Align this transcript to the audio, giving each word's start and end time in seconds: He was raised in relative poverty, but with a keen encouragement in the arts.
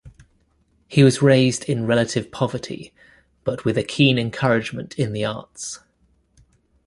He 0.87 1.03
was 1.03 1.21
raised 1.21 1.65
in 1.65 1.85
relative 1.85 2.31
poverty, 2.31 2.91
but 3.43 3.65
with 3.65 3.77
a 3.77 3.83
keen 3.83 4.17
encouragement 4.17 4.97
in 4.97 5.13
the 5.13 5.23
arts. 5.23 5.79